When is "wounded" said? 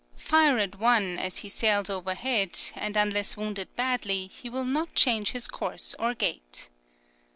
3.37-3.67